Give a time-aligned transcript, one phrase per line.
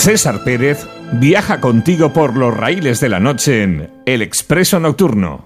[0.00, 5.44] César Pérez viaja contigo por los raíles de la noche en El Expreso Nocturno.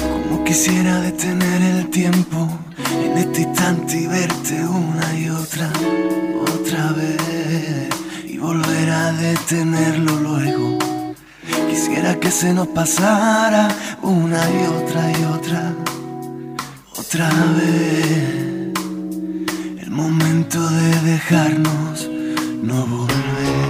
[0.00, 2.48] Como quisiera detener el tiempo
[3.04, 5.68] en este instante y verte una y otra,
[6.42, 7.88] otra vez
[8.24, 10.78] y volver a detenerlo luego.
[11.68, 13.66] Quisiera que se nos pasara
[14.00, 15.74] una y otra y otra
[17.08, 18.74] otra vez.
[19.80, 22.06] El momento de dejarnos
[22.62, 23.68] no volver.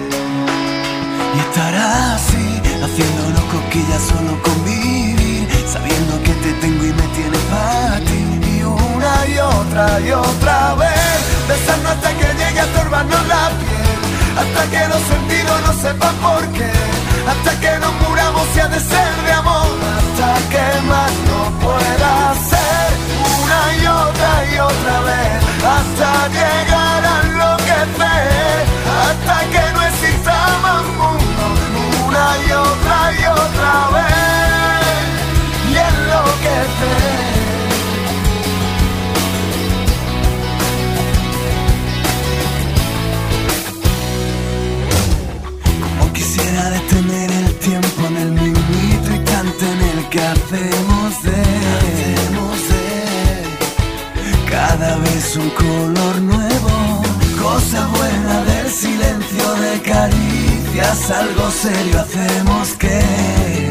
[1.37, 2.47] Y estar así
[2.85, 5.47] haciéndonos cosquillas solo convivir.
[5.73, 8.21] Sabiendo que te tengo y me tienes para ti.
[8.57, 11.19] Y una y otra y otra vez.
[11.49, 14.01] Besarnos hasta que llegue a torbarnos la piel.
[14.41, 16.73] Hasta que los sentidos no sepan por qué.
[17.31, 19.68] Hasta que nos muramos y ha de ser de amor
[55.41, 57.03] un color nuevo,
[57.41, 63.71] cosa buena del silencio de caricias, algo serio hacemos que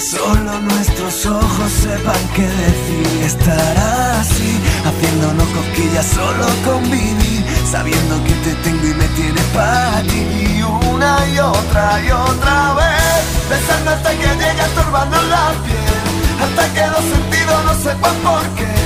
[0.00, 3.24] solo nuestros ojos sepan qué decir.
[3.24, 3.76] Estar
[4.18, 10.62] así, haciéndonos cosquillas, solo convivir, sabiendo que te tengo y me tienes para ti.
[10.90, 16.74] Una y otra y otra vez, besando hasta que llegue a turbarnos la piel, hasta
[16.74, 18.79] que los sentidos no sepan por qué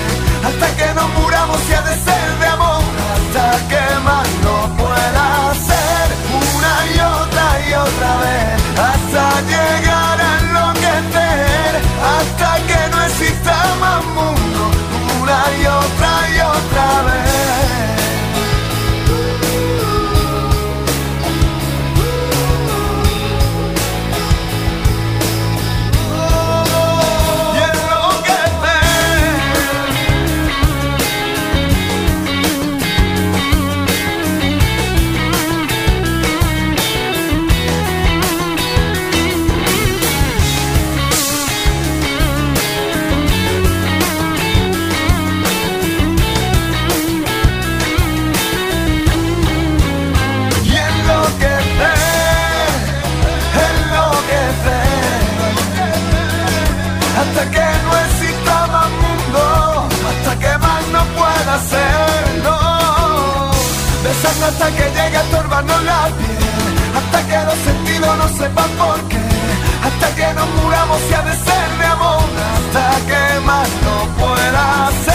[0.47, 2.83] hasta que nos muramos y ha de ser de amor,
[3.15, 6.07] hasta que más no pueda ser
[6.55, 10.04] una y otra y otra vez, hasta llegar
[64.49, 66.39] hasta que llegue a estorbarnos la piel,
[66.99, 69.23] hasta que los sentidos no sepan por qué,
[69.87, 71.35] hasta que nos muramos y ha de
[71.79, 75.14] de amor, hasta que más no pueda ser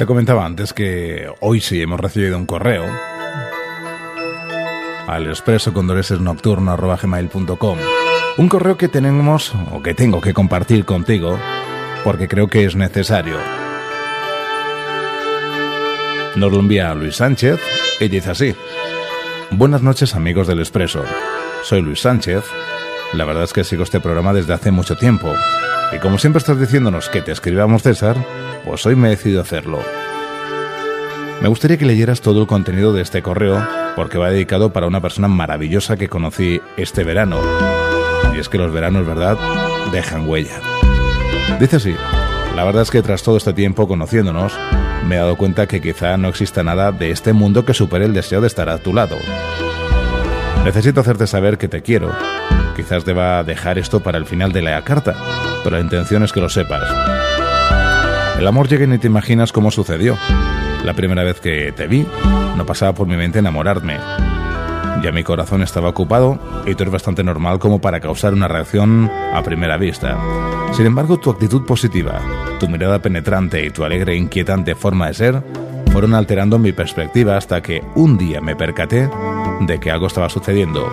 [0.00, 2.86] Te comentaba antes que hoy sí hemos recibido un correo
[5.06, 5.90] al expreso con
[8.38, 11.38] un correo que tenemos o que tengo que compartir contigo
[12.02, 13.36] porque creo que es necesario.
[16.34, 17.60] Nos lo envía Luis Sánchez
[18.00, 18.56] y dice así.
[19.50, 21.04] Buenas noches amigos del Expreso.
[21.62, 22.42] Soy Luis Sánchez.
[23.12, 25.30] La verdad es que sigo este programa desde hace mucho tiempo.
[25.94, 28.16] Y como siempre estás diciéndonos que te escribamos César,
[28.64, 29.80] pues hoy me he decidido hacerlo.
[31.40, 33.66] Me gustaría que leyeras todo el contenido de este correo
[33.96, 37.40] porque va dedicado para una persona maravillosa que conocí este verano.
[38.34, 39.38] Y es que los veranos, ¿verdad?,
[39.90, 40.60] dejan huella.
[41.58, 41.94] Dice así,
[42.54, 44.52] la verdad es que tras todo este tiempo conociéndonos,
[45.06, 48.12] me he dado cuenta que quizá no exista nada de este mundo que supere el
[48.12, 49.16] deseo de estar a tu lado.
[50.64, 52.12] Necesito hacerte saber que te quiero.
[52.76, 55.16] Quizás deba dejar esto para el final de la carta,
[55.64, 56.82] pero la intención es que lo sepas.
[58.40, 60.16] El amor llega y ni te imaginas cómo sucedió.
[60.82, 62.06] La primera vez que te vi,
[62.56, 63.98] no pasaba por mi mente enamorarme.
[65.02, 69.10] Ya mi corazón estaba ocupado y tú eres bastante normal como para causar una reacción
[69.34, 70.16] a primera vista.
[70.72, 72.18] Sin embargo, tu actitud positiva,
[72.58, 75.42] tu mirada penetrante y tu alegre e inquietante forma de ser
[75.92, 79.10] fueron alterando mi perspectiva hasta que un día me percaté
[79.60, 80.88] de que algo estaba sucediendo.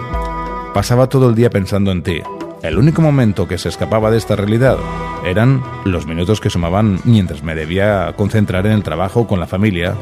[0.73, 2.21] Pasaba todo el día pensando en ti,
[2.63, 4.77] El único momento que se escapaba de esta realidad
[5.25, 9.95] eran los minutos que sumaban mientras me debía concentrar en el trabajo con la familia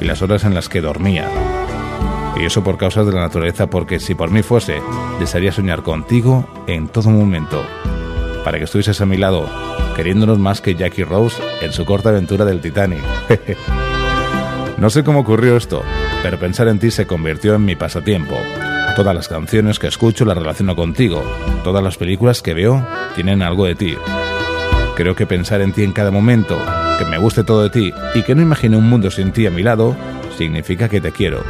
[0.00, 1.28] y las horas en las que dormía.
[2.38, 4.82] Y eso por causas de la naturaleza, porque si por mí fuese,
[5.20, 7.62] desearía soñar contigo en todo momento,
[8.44, 9.48] para que estuvieses a mi lado,
[9.96, 13.02] queriéndonos más que Jackie Rose en su corta aventura del Titanic.
[14.78, 15.82] no sé cómo ocurrió esto,
[16.22, 18.36] pero pensar en ti se convirtió en mi pasatiempo.
[18.96, 21.24] Todas las canciones que escucho las relaciono contigo.
[21.64, 23.96] Todas las películas que veo tienen algo de ti.
[24.96, 26.58] Creo que pensar en ti en cada momento,
[26.98, 29.50] que me guste todo de ti y que no imagine un mundo sin ti a
[29.50, 29.96] mi lado,
[30.36, 31.42] significa que te quiero.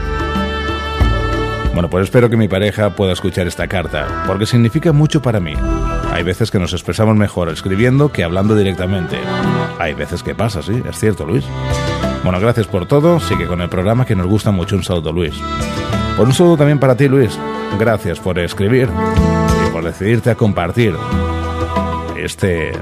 [1.75, 5.55] Bueno, pues espero que mi pareja pueda escuchar esta carta, porque significa mucho para mí.
[6.13, 9.19] Hay veces que nos expresamos mejor escribiendo que hablando directamente.
[9.81, 11.45] Hay veces que pasa, sí, es cierto, Luis.
[12.23, 13.19] Bueno, gracias por todo.
[13.19, 14.77] Sigue con el programa que nos gusta mucho.
[14.77, 15.35] Un saludo, Luis.
[16.17, 17.39] Por un saludo también para ti, Luis.
[17.79, 18.89] Gracias por escribir
[19.67, 20.95] y por decidirte a compartir
[22.17, 22.73] este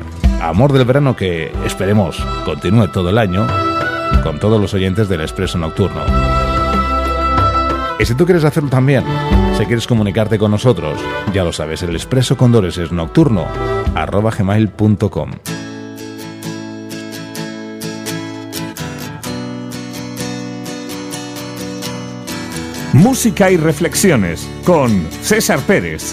[0.43, 3.47] amor del verano que esperemos continúe todo el año
[4.23, 6.00] con todos los oyentes del Expreso Nocturno.
[7.99, 9.05] Y si tú quieres hacerlo también,
[9.56, 10.99] si quieres comunicarte con nosotros,
[11.35, 13.47] ya lo sabes, el expreso condores es nocturno,
[13.94, 15.33] arroba gmail.com.
[22.93, 26.13] Música y reflexiones con César Pérez.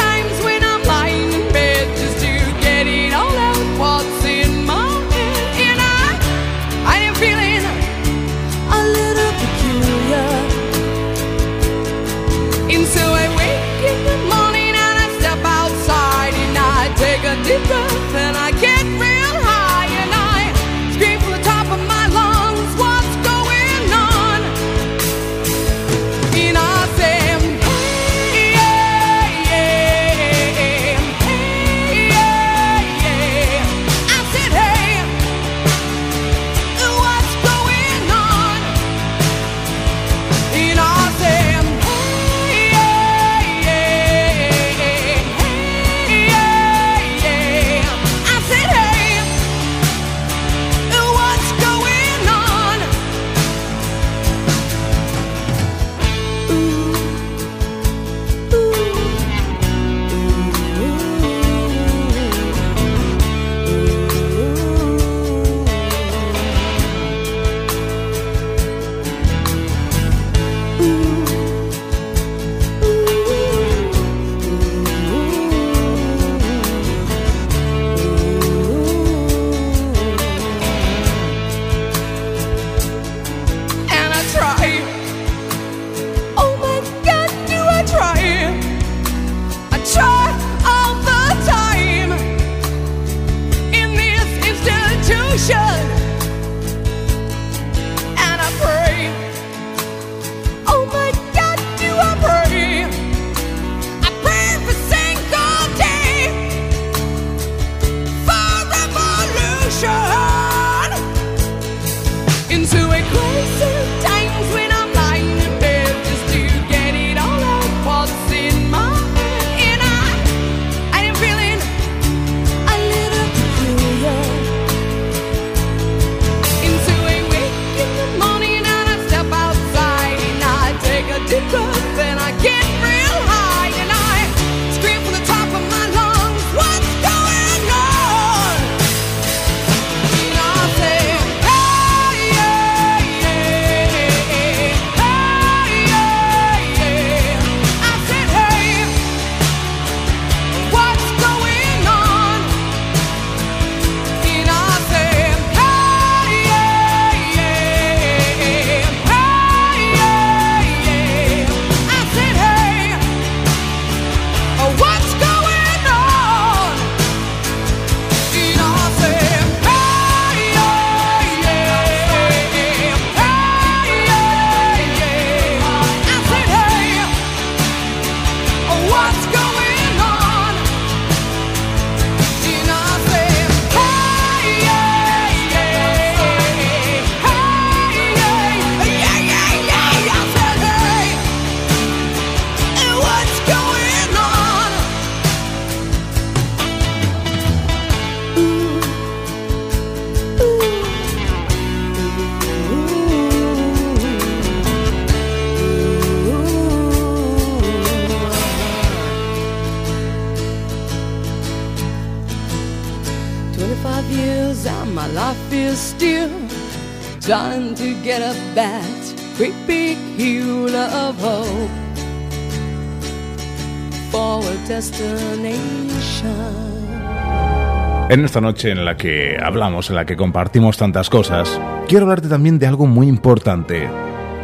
[228.11, 232.27] En esta noche en la que hablamos, en la que compartimos tantas cosas, quiero hablarte
[232.27, 233.87] también de algo muy importante,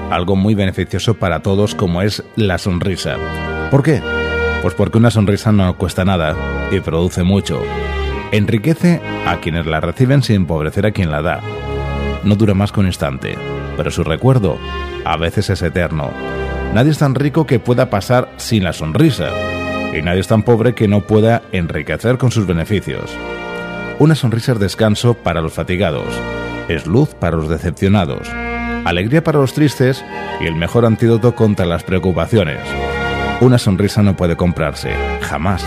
[0.09, 3.17] algo muy beneficioso para todos como es la sonrisa.
[3.69, 4.01] ¿Por qué?
[4.61, 6.33] Pues porque una sonrisa no cuesta nada
[6.71, 7.61] y produce mucho.
[8.31, 11.41] Enriquece a quienes la reciben sin empobrecer a quien la da.
[12.23, 13.35] No dura más que un instante,
[13.75, 14.57] pero su recuerdo
[15.03, 16.11] a veces es eterno.
[16.73, 19.27] Nadie es tan rico que pueda pasar sin la sonrisa,
[19.93, 23.13] y nadie es tan pobre que no pueda enriquecer con sus beneficios.
[23.99, 26.05] Una sonrisa es descanso para los fatigados,
[26.67, 28.29] es luz para los decepcionados,
[28.85, 30.05] alegría para los tristes
[30.39, 32.59] y el mejor antídoto contra las preocupaciones.
[33.41, 35.65] Una sonrisa no puede comprarse, jamás.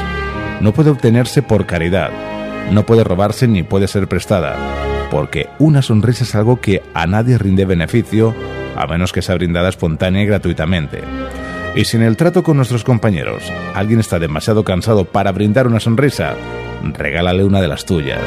[0.61, 2.11] No puede obtenerse por caridad,
[2.71, 4.55] no puede robarse ni puede ser prestada,
[5.11, 8.33] porque una sonrisa es algo que a nadie rinde beneficio
[8.77, 11.03] a menos que sea brindada espontánea y gratuitamente.
[11.75, 13.43] Y si en el trato con nuestros compañeros
[13.75, 16.37] alguien está demasiado cansado para brindar una sonrisa,
[16.83, 18.21] regálale una de las tuyas,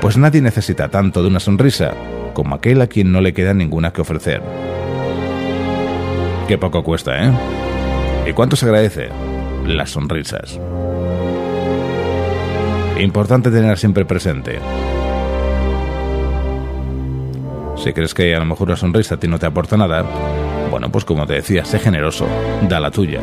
[0.00, 1.94] pues nadie necesita tanto de una sonrisa
[2.32, 4.42] como aquel a quien no le queda ninguna que ofrecer.
[6.48, 7.32] Qué poco cuesta, ¿eh?
[8.26, 9.08] ¿Y cuánto se agradece?
[9.66, 10.60] Las sonrisas.
[13.00, 14.58] Importante tener siempre presente.
[17.76, 20.04] Si crees que a lo mejor una sonrisa a ti no te aporta nada,
[20.70, 22.26] bueno, pues como te decía, sé generoso,
[22.68, 23.20] da la tuya.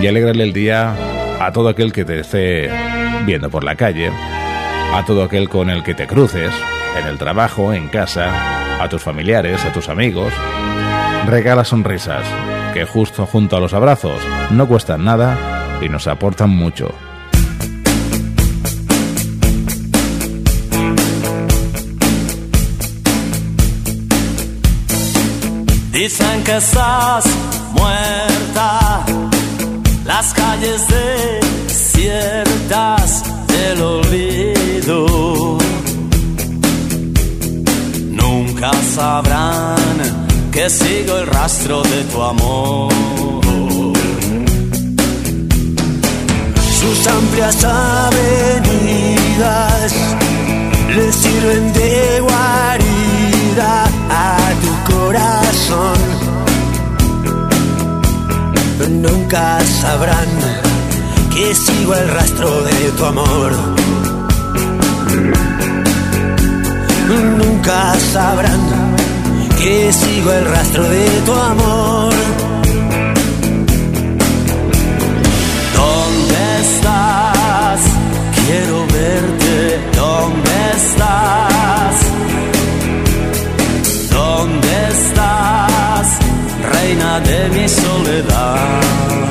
[0.00, 0.94] Y alegrarle el día
[1.40, 2.70] a todo aquel que te esté
[3.24, 4.10] viendo por la calle,
[4.94, 6.52] a todo aquel con el que te cruces,
[6.98, 10.32] en el trabajo, en casa, a tus familiares, a tus amigos.
[11.26, 12.24] Regala sonrisas,
[12.74, 16.94] que justo junto a los abrazos no cuestan nada y nos aportan mucho.
[25.92, 27.57] Dicen que estás
[38.98, 39.96] sabrán
[40.50, 42.92] que sigo el rastro de tu amor.
[46.80, 48.72] Sus amplias avenidas
[50.96, 53.70] le sirven de guarida
[54.10, 55.98] a tu corazón
[58.88, 60.30] nunca sabrán
[61.32, 63.52] que sigo el rastro de tu amor.
[67.38, 68.87] Nunca sabrán
[69.92, 72.14] sigo el rastro de tu amor.
[75.74, 77.80] ¿Dónde estás?
[78.38, 79.80] Quiero verte.
[79.94, 81.94] ¿Dónde estás?
[84.10, 86.18] ¿Dónde estás?
[86.72, 89.27] reina de mi soledad.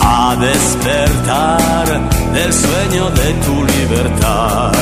[0.00, 2.00] A despertar
[2.32, 4.72] del sueño de tu libertad.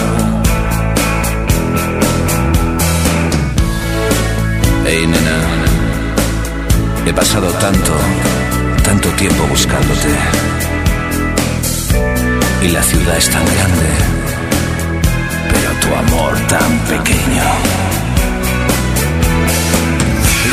[4.87, 5.38] Hey, nena.
[7.07, 7.93] He pasado tanto,
[8.83, 10.14] tanto tiempo buscándote.
[12.62, 13.88] Y la ciudad es tan grande,
[15.50, 17.84] pero tu amor tan pequeño.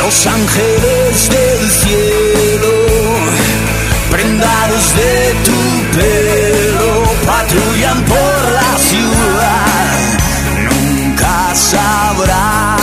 [0.04, 2.72] Los ángeles del cielo,
[4.10, 5.58] prendados de tu
[5.96, 9.96] pelo, patrullan por la ciudad.
[10.70, 12.82] Nunca sabrán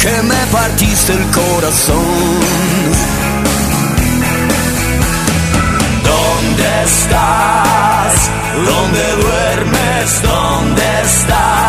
[0.00, 2.40] que me partiste el corazón.
[6.04, 8.30] ¿Dónde estás?
[8.54, 10.22] ¿Dónde duermes?
[10.22, 11.67] ¿Dónde estás?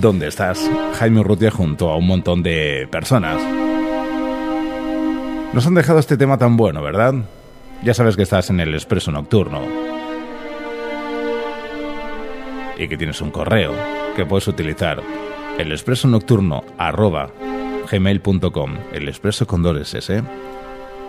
[0.00, 0.70] ¿Dónde estás?
[1.00, 3.42] Jaime Urrutia junto a un montón de personas.
[5.52, 7.14] Nos han dejado este tema tan bueno, ¿verdad?
[7.82, 9.60] Ya sabes que estás en el expreso nocturno.
[12.78, 13.72] Y que tienes un correo
[14.14, 15.02] que puedes utilizar.
[15.58, 16.62] El expreso nocturno
[17.90, 18.76] gmail.com.
[18.92, 20.22] El expreso con dos S.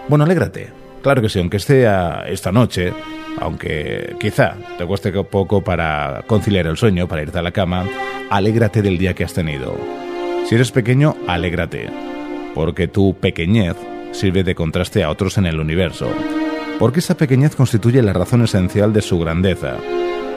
[0.07, 0.78] Bueno, alégrate.
[1.01, 1.87] Claro que sí, aunque esté
[2.27, 2.93] esta noche,
[3.39, 7.85] aunque quizá te cueste poco para conciliar el sueño, para irte a la cama,
[8.29, 9.77] alégrate del día que has tenido.
[10.45, 11.89] Si eres pequeño, alégrate,
[12.53, 13.77] porque tu pequeñez
[14.11, 16.09] sirve de contraste a otros en el universo,
[16.79, 19.77] porque esa pequeñez constituye la razón esencial de su grandeza,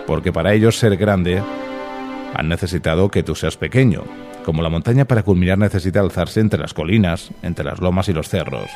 [0.07, 1.43] porque para ellos ser grande
[2.35, 4.05] han necesitado que tú seas pequeño,
[4.45, 8.29] como la montaña para culminar necesita alzarse entre las colinas, entre las lomas y los
[8.29, 8.69] cerros.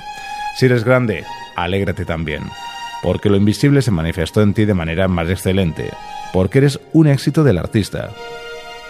[0.59, 1.25] Si eres grande,
[1.57, 2.45] alégrate también,
[3.03, 5.91] porque lo invisible se manifestó en ti de manera más excelente,
[6.33, 8.11] porque eres un éxito del artista.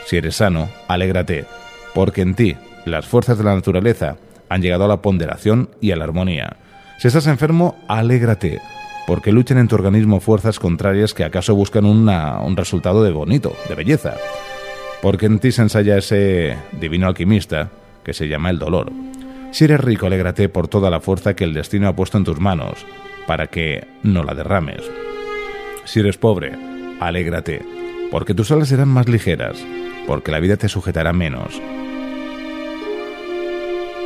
[0.07, 1.47] Si eres sano, alégrate,
[1.95, 4.17] porque en ti las fuerzas de la naturaleza
[4.49, 6.57] han llegado a la ponderación y a la armonía.
[6.99, 8.61] Si estás enfermo, alégrate,
[9.07, 13.75] porque luchan en tu organismo fuerzas contrarias que acaso buscan un resultado de bonito, de
[13.75, 14.15] belleza.
[15.03, 17.71] Porque en ti se ensaya ese divino alquimista
[18.03, 18.91] que se llama el dolor.
[19.57, 22.39] Si eres rico, alégrate por toda la fuerza que el destino ha puesto en tus
[22.39, 22.85] manos,
[23.27, 24.83] para que no la derrames.
[25.87, 26.53] Si eres pobre,
[27.01, 27.63] alégrate,
[28.11, 29.57] porque tus alas serán más ligeras,
[30.07, 31.59] porque la vida te sujetará menos.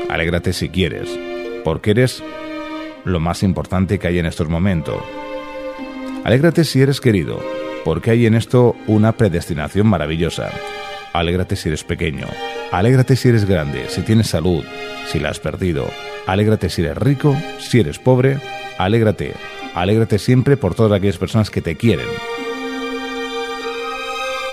[0.08, 1.18] Alégrate si quieres,
[1.64, 2.22] porque eres
[3.04, 5.02] lo más importante que hay en estos momentos.
[6.22, 7.40] Alégrate si eres querido,
[7.84, 10.48] porque hay en esto una predestinación maravillosa.
[11.12, 12.28] Alégrate si eres pequeño.
[12.72, 14.64] Alégrate si eres grande, si tienes salud,
[15.10, 15.90] si la has perdido.
[16.26, 18.38] Alégrate si eres rico, si eres pobre.
[18.78, 19.34] Alégrate.
[19.74, 22.06] Alégrate siempre por todas aquellas personas que te quieren.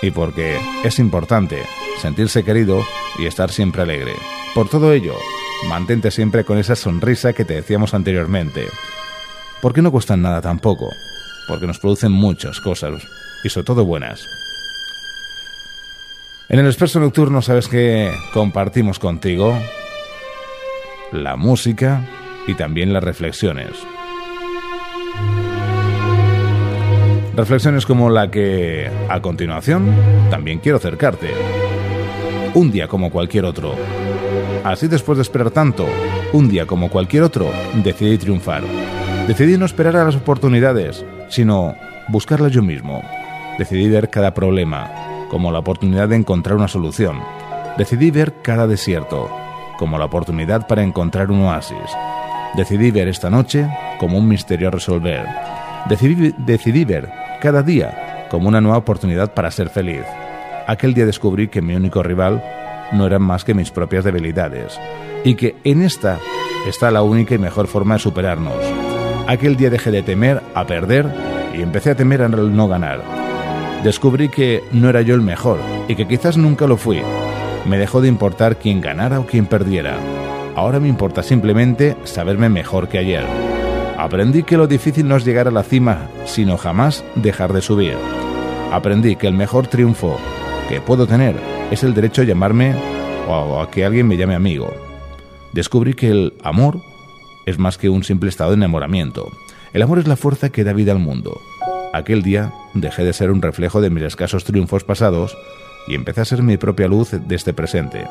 [0.01, 1.61] Y porque es importante
[2.01, 2.83] sentirse querido
[3.19, 4.13] y estar siempre alegre.
[4.55, 5.13] Por todo ello,
[5.69, 8.67] mantente siempre con esa sonrisa que te decíamos anteriormente.
[9.61, 10.89] Porque no cuestan nada tampoco.
[11.47, 13.03] Porque nos producen muchas cosas
[13.43, 14.27] y sobre todo buenas.
[16.49, 19.53] En el Expreso Nocturno sabes que compartimos contigo
[21.11, 22.07] la música
[22.47, 23.71] y también las reflexiones.
[27.35, 29.93] Reflexiones como la que, a continuación,
[30.29, 31.31] también quiero acercarte.
[32.53, 33.75] Un día como cualquier otro.
[34.63, 35.85] Así después de esperar tanto,
[36.31, 37.51] un día como cualquier otro,
[37.83, 38.63] decidí triunfar.
[39.27, 41.75] Decidí no esperar a las oportunidades, sino
[42.07, 43.03] buscarlas yo mismo.
[43.59, 47.19] Decidí ver cada problema como la oportunidad de encontrar una solución.
[47.77, 49.29] Decidí ver cada desierto
[49.77, 51.77] como la oportunidad para encontrar un oasis.
[52.55, 53.67] Decidí ver esta noche
[53.99, 55.25] como un misterio a resolver.
[55.87, 57.09] Decidí, decidí ver
[57.41, 60.03] cada día como una nueva oportunidad para ser feliz.
[60.67, 62.43] Aquel día descubrí que mi único rival
[62.91, 64.79] no eran más que mis propias debilidades
[65.23, 66.19] y que en esta
[66.67, 68.57] está la única y mejor forma de superarnos.
[69.27, 71.05] Aquel día dejé de temer a perder
[71.53, 73.26] y empecé a temer a no ganar.
[73.87, 77.01] Descubrí que no era yo el mejor y que quizás nunca lo fui.
[77.65, 79.97] Me dejó de importar quién ganara o quién perdiera.
[80.57, 83.23] Ahora me importa simplemente saberme mejor que ayer.
[83.97, 87.95] Aprendí que lo difícil no es llegar a la cima, sino jamás dejar de subir.
[88.73, 90.19] Aprendí que el mejor triunfo
[90.67, 91.37] que puedo tener
[91.71, 92.75] es el derecho a llamarme
[93.29, 94.69] o a que alguien me llame amigo.
[95.53, 96.81] Descubrí que el amor
[97.45, 99.31] es más que un simple estado de enamoramiento.
[99.71, 101.39] El amor es la fuerza que da vida al mundo.
[101.93, 105.37] Aquel día dejé de ser un reflejo de mis escasos triunfos pasados
[105.87, 108.05] y empecé a ser mi propia luz de este presente.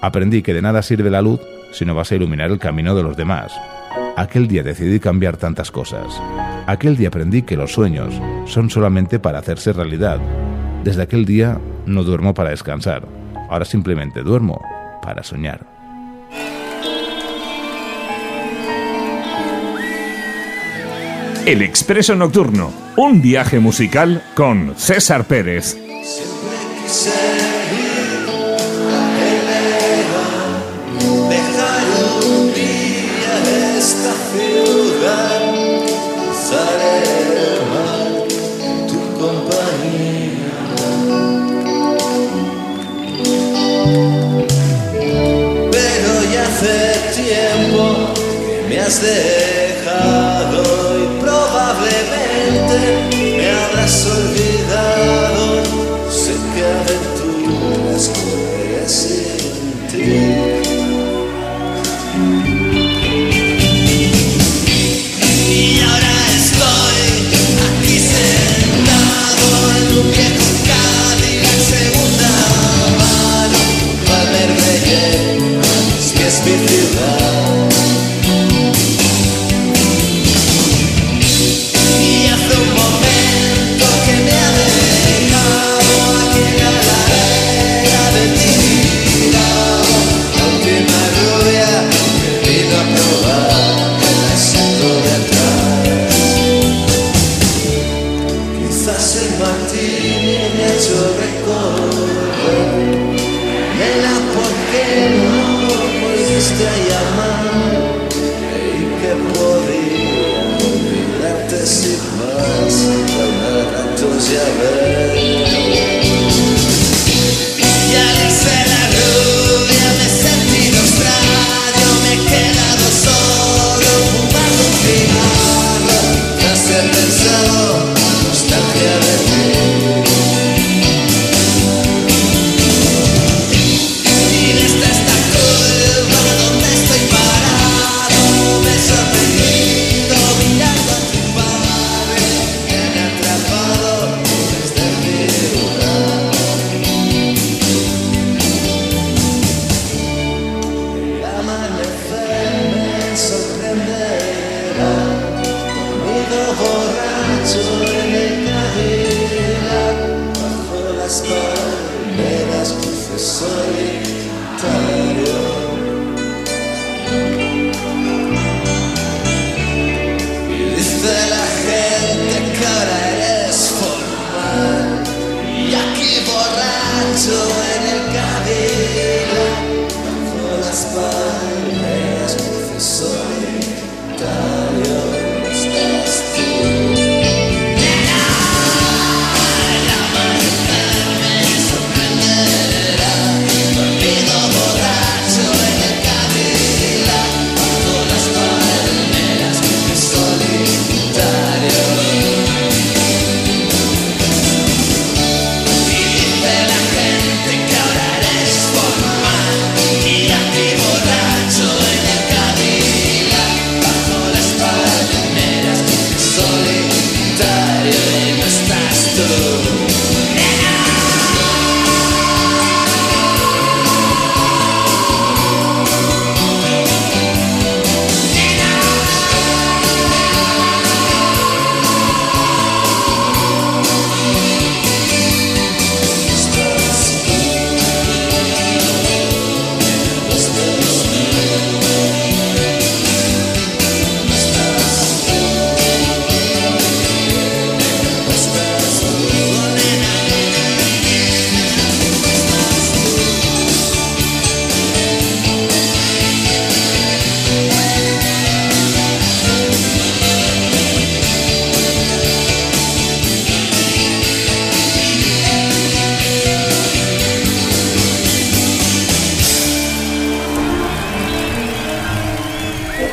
[0.00, 1.40] Aprendí que de nada sirve la luz
[1.72, 3.52] si no vas a iluminar el camino de los demás.
[4.16, 6.06] Aquel día decidí cambiar tantas cosas.
[6.66, 8.14] Aquel día aprendí que los sueños
[8.46, 10.20] son solamente para hacerse realidad.
[10.84, 13.06] Desde aquel día no duermo para descansar.
[13.48, 14.60] Ahora simplemente duermo
[15.02, 15.66] para soñar.
[21.44, 25.74] El Expreso Nocturno, un viaje musical con César Pérez.
[25.74, 27.10] Siempre quise
[27.72, 28.28] ir
[28.90, 30.26] a Helena,
[31.28, 31.84] dejar
[32.26, 33.34] un día
[33.78, 35.40] esta ciudad,
[36.24, 37.26] cruzar el
[38.88, 40.54] tu compañía.
[45.70, 46.76] Pero ya hace
[47.22, 47.82] tiempo
[48.14, 49.51] que me has dejado
[53.82, 54.21] vessel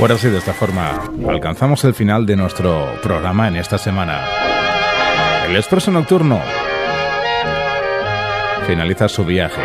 [0.10, 4.19] Ahora de esta forma alcanzamos el final de nuestro programa en esta semana.
[5.48, 6.41] El Expreso Nocturno
[8.65, 9.62] finaliza su viaje,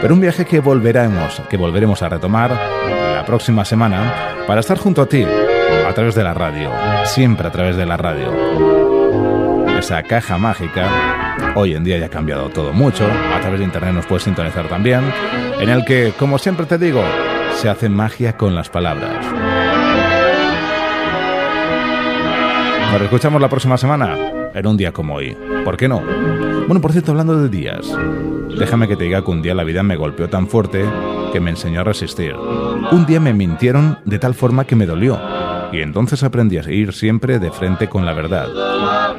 [0.00, 5.02] pero un viaje que volveremos, que volveremos a retomar la próxima semana para estar junto
[5.02, 6.70] a ti a través de la radio,
[7.04, 8.32] siempre a través de la radio.
[9.78, 13.92] Esa caja mágica, hoy en día ya ha cambiado todo mucho, a través de internet
[13.92, 15.02] nos puedes sintonizar también,
[15.60, 17.04] en el que, como siempre te digo,
[17.56, 19.43] se hace magia con las palabras.
[22.94, 24.16] Nos escuchamos la próxima semana,
[24.54, 25.36] en un día como hoy.
[25.64, 26.00] ¿Por qué no?
[26.68, 27.92] Bueno, por cierto, hablando de días,
[28.56, 30.84] déjame que te diga que un día la vida me golpeó tan fuerte
[31.32, 32.36] que me enseñó a resistir.
[32.36, 35.20] Un día me mintieron de tal forma que me dolió,
[35.72, 38.46] y entonces aprendí a ir siempre de frente con la verdad.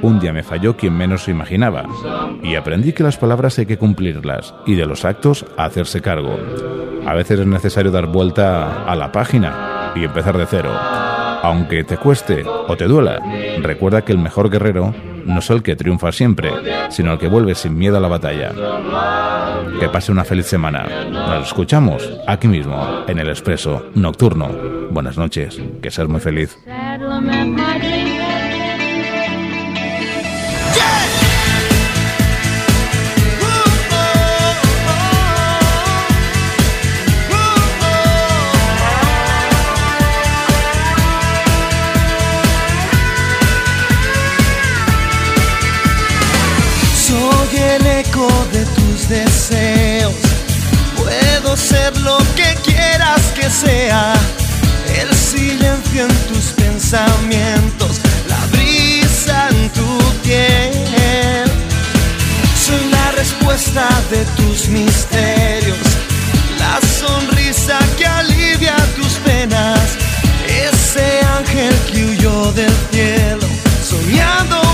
[0.02, 1.84] Un día me falló quien menos se imaginaba,
[2.44, 6.40] y aprendí que las palabras hay que cumplirlas, y de los actos hacerse cargo.
[7.06, 10.72] A veces es necesario dar vuelta a la página y empezar de cero.
[11.44, 13.20] Aunque te cueste o te duela,
[13.62, 14.94] recuerda que el mejor guerrero
[15.26, 16.52] no es el que triunfa siempre,
[16.90, 18.52] sino el que vuelve sin miedo a la batalla.
[19.80, 20.86] Que pase una feliz semana.
[21.10, 24.50] Nos escuchamos aquí mismo, en el Expreso Nocturno.
[24.92, 26.58] Buenas noches, que seas muy feliz.
[53.62, 54.14] Sea.
[55.02, 58.02] El silencio en tus pensamientos.
[58.28, 61.50] La brisa en tu piel.
[62.66, 65.78] Soy la respuesta de tus misterios.
[66.60, 69.80] La sonrisa que alivia tus penas.
[70.48, 73.48] Ese ángel que huyó del cielo.
[73.90, 74.65] Soñando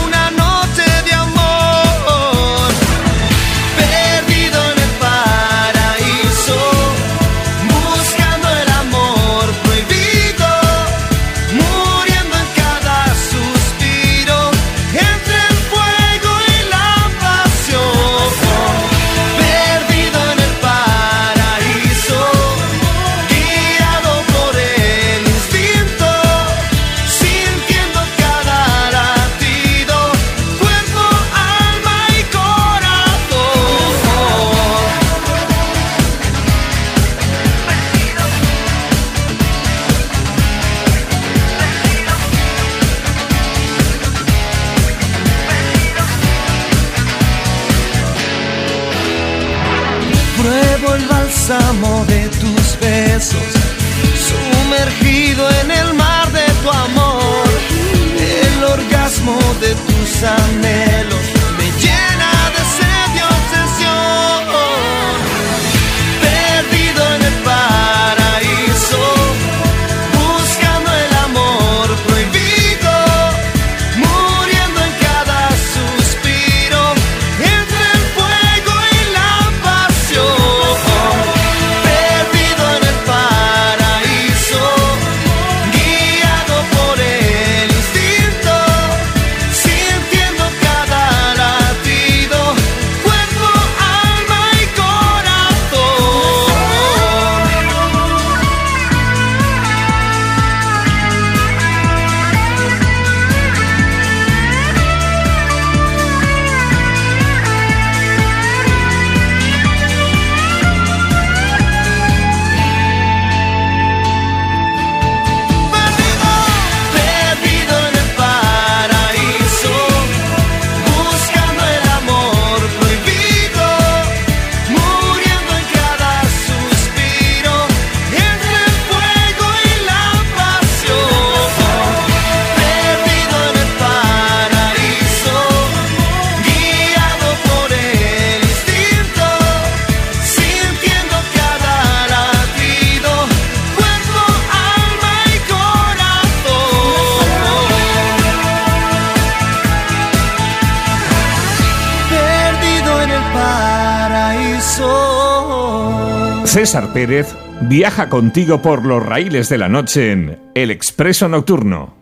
[156.71, 162.00] César Pérez viaja contigo por los raíles de la noche en El Expreso Nocturno.